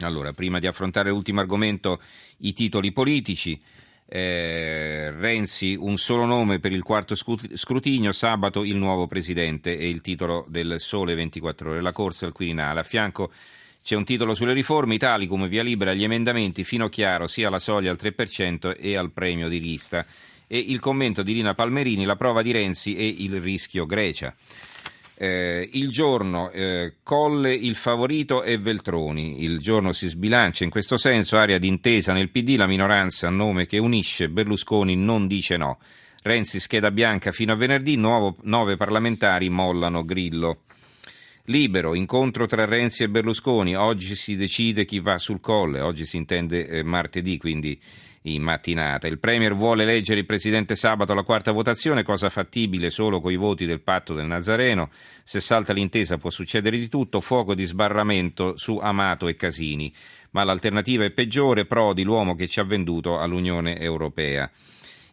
Allora, 0.00 0.32
prima 0.32 0.58
di 0.58 0.66
affrontare 0.66 1.08
l'ultimo 1.08 1.40
argomento, 1.40 2.00
i 2.38 2.52
titoli 2.52 2.92
politici. 2.92 3.58
Eh, 4.08 5.10
Renzi, 5.10 5.74
un 5.74 5.96
solo 5.96 6.26
nome 6.26 6.60
per 6.60 6.72
il 6.72 6.82
quarto 6.82 7.14
scrutinio, 7.14 8.12
sabato 8.12 8.62
il 8.62 8.76
nuovo 8.76 9.06
presidente 9.06 9.76
è 9.76 9.82
il 9.82 10.00
titolo 10.00 10.44
del 10.48 10.76
Sole 10.78 11.14
24 11.14 11.70
ore, 11.70 11.80
la 11.80 11.92
corsa 11.92 12.26
al 12.26 12.32
Quirinale. 12.32 12.80
A 12.80 12.84
fianco 12.84 13.32
c'è 13.82 13.96
un 13.96 14.04
titolo 14.04 14.34
sulle 14.34 14.52
riforme, 14.52 14.94
Italicum 14.94 15.48
via 15.48 15.62
libera 15.62 15.92
agli 15.92 16.04
emendamenti 16.04 16.62
fino 16.62 16.88
chiaro 16.88 17.26
sia 17.26 17.48
alla 17.48 17.58
soglia 17.58 17.90
al 17.90 17.98
3% 18.00 18.76
e 18.78 18.96
al 18.96 19.12
premio 19.12 19.48
di 19.48 19.60
lista. 19.60 20.04
E 20.46 20.58
il 20.58 20.78
commento 20.78 21.22
di 21.22 21.32
Lina 21.32 21.54
Palmerini, 21.54 22.04
la 22.04 22.16
prova 22.16 22.42
di 22.42 22.52
Renzi 22.52 22.96
e 22.96 23.06
il 23.06 23.40
rischio 23.40 23.86
Grecia. 23.86 24.32
Eh, 25.18 25.70
il 25.72 25.90
giorno 25.90 26.50
eh, 26.50 26.96
Colle 27.02 27.54
il 27.54 27.74
favorito 27.74 28.42
e 28.42 28.58
Veltroni. 28.58 29.42
Il 29.42 29.60
giorno 29.60 29.92
si 29.92 30.08
sbilancia 30.08 30.64
in 30.64 30.70
questo 30.70 30.98
senso, 30.98 31.38
area 31.38 31.58
d'intesa 31.58 32.12
nel 32.12 32.30
PD, 32.30 32.56
la 32.56 32.66
minoranza 32.66 33.30
nome 33.30 33.66
che 33.66 33.78
unisce 33.78 34.28
Berlusconi 34.28 34.94
non 34.94 35.26
dice 35.26 35.56
no. 35.56 35.78
Renzi 36.22 36.60
scheda 36.60 36.90
bianca 36.90 37.32
fino 37.32 37.52
a 37.52 37.56
venerdì, 37.56 37.96
nuovo, 37.96 38.36
nove 38.42 38.76
parlamentari 38.76 39.48
mollano 39.48 40.02
Grillo. 40.02 40.62
Libero, 41.46 41.94
incontro 41.94 42.46
tra 42.46 42.64
Renzi 42.64 43.04
e 43.04 43.08
Berlusconi, 43.08 43.76
oggi 43.76 44.16
si 44.16 44.34
decide 44.34 44.84
chi 44.84 44.98
va 44.98 45.16
sul 45.18 45.40
colle, 45.40 45.80
oggi 45.80 46.04
si 46.04 46.16
intende 46.16 46.66
eh, 46.66 46.82
martedì, 46.82 47.36
quindi 47.38 47.80
in 48.22 48.42
mattinata. 48.42 49.06
Il 49.06 49.18
Premier 49.18 49.54
vuole 49.54 49.84
eleggere 49.84 50.20
il 50.20 50.26
Presidente 50.26 50.74
sabato 50.74 51.12
alla 51.12 51.22
quarta 51.22 51.52
votazione, 51.52 52.02
cosa 52.02 52.28
fattibile 52.28 52.90
solo 52.90 53.20
con 53.20 53.30
i 53.30 53.36
voti 53.36 53.66
del 53.66 53.80
patto 53.80 54.14
del 54.14 54.26
Nazareno. 54.26 54.90
Se 55.22 55.40
salta 55.40 55.72
l'intesa 55.72 56.18
può 56.18 56.30
succedere 56.30 56.78
di 56.78 56.88
tutto, 56.88 57.20
fuoco 57.20 57.54
di 57.54 57.64
sbarramento 57.64 58.56
su 58.56 58.78
Amato 58.78 59.28
e 59.28 59.36
Casini. 59.36 59.92
Ma 60.30 60.42
l'alternativa 60.42 61.04
è 61.04 61.12
peggiore, 61.12 61.64
Prodi, 61.64 62.02
l'uomo 62.02 62.34
che 62.34 62.48
ci 62.48 62.60
ha 62.60 62.64
venduto 62.64 63.18
all'Unione 63.18 63.78
Europea. 63.78 64.50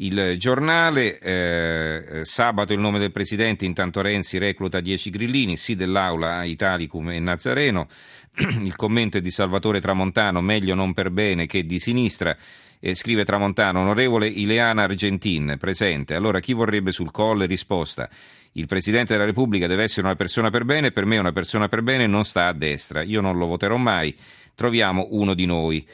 Il 0.00 0.36
giornale, 0.38 1.18
eh, 1.18 2.20
sabato 2.22 2.72
il 2.72 2.78
nome 2.78 3.00
del 3.00 3.10
Presidente, 3.10 3.64
intanto 3.64 4.00
Renzi 4.00 4.38
recluta 4.38 4.78
10 4.78 5.10
grillini, 5.10 5.56
sì 5.56 5.74
dell'Aula 5.74 6.44
Italicum 6.44 7.10
e 7.10 7.18
Nazareno, 7.18 7.88
il 8.62 8.76
commento 8.76 9.18
è 9.18 9.20
di 9.20 9.32
Salvatore 9.32 9.80
Tramontano, 9.80 10.40
meglio 10.40 10.76
non 10.76 10.94
per 10.94 11.10
bene 11.10 11.46
che 11.46 11.66
di 11.66 11.80
sinistra, 11.80 12.36
e 12.78 12.94
scrive 12.94 13.24
Tramontano, 13.24 13.80
onorevole 13.80 14.28
Ileana 14.28 14.84
Argentin, 14.84 15.56
presente, 15.58 16.14
allora 16.14 16.38
chi 16.38 16.52
vorrebbe 16.52 16.92
sul 16.92 17.10
colle? 17.10 17.46
Risposta, 17.46 18.08
il 18.52 18.66
Presidente 18.66 19.14
della 19.14 19.24
Repubblica 19.24 19.66
deve 19.66 19.82
essere 19.82 20.06
una 20.06 20.14
persona 20.14 20.48
per 20.48 20.64
bene, 20.64 20.92
per 20.92 21.06
me 21.06 21.18
una 21.18 21.32
persona 21.32 21.66
per 21.66 21.82
bene 21.82 22.06
non 22.06 22.24
sta 22.24 22.46
a 22.46 22.52
destra, 22.52 23.02
io 23.02 23.20
non 23.20 23.36
lo 23.36 23.46
voterò 23.46 23.76
mai, 23.76 24.16
troviamo 24.54 25.08
uno 25.10 25.34
di 25.34 25.44
noi. 25.44 25.84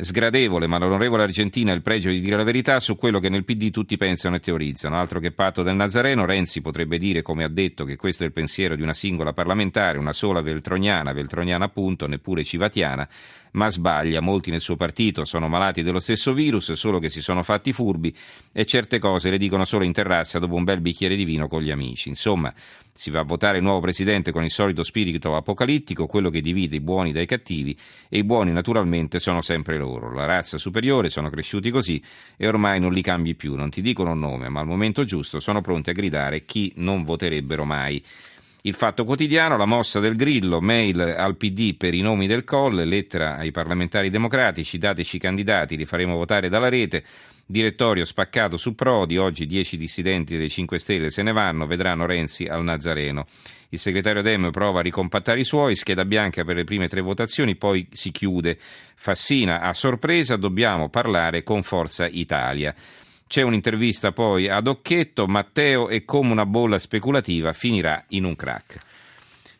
Sgradevole, 0.00 0.68
ma 0.68 0.78
l'onorevole 0.78 1.24
Argentina 1.24 1.72
ha 1.72 1.74
il 1.74 1.82
pregio 1.82 2.10
di 2.10 2.20
dire 2.20 2.36
la 2.36 2.44
verità 2.44 2.78
su 2.78 2.94
quello 2.94 3.18
che 3.18 3.28
nel 3.28 3.44
PD 3.44 3.70
tutti 3.70 3.96
pensano 3.96 4.36
e 4.36 4.38
teorizzano. 4.38 4.96
Altro 4.96 5.18
che 5.18 5.32
patto 5.32 5.64
del 5.64 5.74
Nazareno, 5.74 6.24
Renzi 6.24 6.60
potrebbe 6.60 6.98
dire, 6.98 7.20
come 7.20 7.42
ha 7.42 7.48
detto, 7.48 7.84
che 7.84 7.96
questo 7.96 8.22
è 8.22 8.26
il 8.26 8.32
pensiero 8.32 8.76
di 8.76 8.82
una 8.82 8.94
singola 8.94 9.32
parlamentare, 9.32 9.98
una 9.98 10.12
sola 10.12 10.40
veltroniana, 10.40 11.12
veltroniana 11.12 11.64
appunto, 11.64 12.06
neppure 12.06 12.44
civatiana, 12.44 13.08
ma 13.52 13.68
sbaglia. 13.70 14.20
Molti 14.20 14.52
nel 14.52 14.60
suo 14.60 14.76
partito 14.76 15.24
sono 15.24 15.48
malati 15.48 15.82
dello 15.82 15.98
stesso 15.98 16.32
virus, 16.32 16.70
solo 16.74 17.00
che 17.00 17.10
si 17.10 17.20
sono 17.20 17.42
fatti 17.42 17.72
furbi 17.72 18.14
e 18.52 18.64
certe 18.66 19.00
cose 19.00 19.30
le 19.30 19.38
dicono 19.38 19.64
solo 19.64 19.82
in 19.82 19.92
terrazza 19.92 20.38
dopo 20.38 20.54
un 20.54 20.62
bel 20.62 20.80
bicchiere 20.80 21.16
di 21.16 21.24
vino 21.24 21.48
con 21.48 21.60
gli 21.60 21.72
amici. 21.72 22.08
Insomma, 22.08 22.54
si 22.92 23.10
va 23.10 23.18
a 23.18 23.24
votare 23.24 23.56
il 23.58 23.64
nuovo 23.64 23.80
presidente 23.80 24.30
con 24.30 24.44
il 24.44 24.50
solito 24.52 24.84
spirito 24.84 25.34
apocalittico, 25.34 26.06
quello 26.06 26.30
che 26.30 26.40
divide 26.40 26.76
i 26.76 26.80
buoni 26.80 27.10
dai 27.10 27.26
cattivi, 27.26 27.76
e 28.08 28.18
i 28.18 28.24
buoni 28.24 28.52
naturalmente 28.52 29.18
sono 29.18 29.42
sempre 29.42 29.76
loro. 29.76 29.87
La 29.96 30.26
razza 30.26 30.58
superiore 30.58 31.08
sono 31.08 31.30
cresciuti 31.30 31.70
così 31.70 32.02
e 32.36 32.46
ormai 32.46 32.80
non 32.80 32.92
li 32.92 33.00
cambi 33.00 33.34
più. 33.34 33.54
Non 33.54 33.70
ti 33.70 33.80
dicono 33.80 34.12
nome, 34.14 34.48
ma 34.48 34.60
al 34.60 34.66
momento 34.66 35.04
giusto 35.04 35.40
sono 35.40 35.60
pronti 35.60 35.90
a 35.90 35.94
gridare 35.94 36.44
chi 36.44 36.72
non 36.76 37.04
voterebbero 37.04 37.64
mai. 37.64 38.04
Il 38.62 38.74
Fatto 38.74 39.04
Quotidiano, 39.04 39.56
la 39.56 39.66
mossa 39.66 40.00
del 40.00 40.16
Grillo, 40.16 40.60
mail 40.60 41.00
al 41.00 41.36
PD 41.36 41.76
per 41.76 41.94
i 41.94 42.00
nomi 42.00 42.26
del 42.26 42.42
Colle, 42.42 42.84
lettera 42.84 43.36
ai 43.36 43.52
parlamentari 43.52 44.10
democratici, 44.10 44.78
dateci 44.78 45.16
i 45.16 45.20
candidati, 45.20 45.76
li 45.76 45.86
faremo 45.86 46.16
votare 46.16 46.48
dalla 46.48 46.68
rete, 46.68 47.04
direttorio 47.46 48.04
spaccato 48.04 48.56
su 48.56 48.74
Prodi, 48.74 49.16
oggi 49.16 49.46
10 49.46 49.76
dissidenti 49.76 50.36
dei 50.36 50.50
5 50.50 50.78
Stelle 50.80 51.10
se 51.10 51.22
ne 51.22 51.30
vanno, 51.30 51.68
vedranno 51.68 52.04
Renzi 52.04 52.46
al 52.46 52.64
Nazareno. 52.64 53.26
Il 53.68 53.78
segretario 53.78 54.22
Dem 54.22 54.50
prova 54.50 54.80
a 54.80 54.82
ricompattare 54.82 55.38
i 55.38 55.44
suoi, 55.44 55.76
scheda 55.76 56.04
bianca 56.04 56.42
per 56.42 56.56
le 56.56 56.64
prime 56.64 56.88
tre 56.88 57.00
votazioni, 57.00 57.54
poi 57.54 57.86
si 57.92 58.10
chiude. 58.10 58.58
Fassina 58.96 59.60
a 59.60 59.72
sorpresa, 59.72 60.34
dobbiamo 60.34 60.88
parlare 60.88 61.44
con 61.44 61.62
Forza 61.62 62.08
Italia. 62.08 62.74
C'è 63.28 63.42
un'intervista 63.42 64.10
poi 64.10 64.48
ad 64.48 64.66
Occhetto, 64.66 65.26
Matteo 65.26 65.88
è 65.88 66.02
come 66.06 66.32
una 66.32 66.46
bolla 66.46 66.78
speculativa, 66.78 67.52
finirà 67.52 68.02
in 68.08 68.24
un 68.24 68.34
crack. 68.34 68.87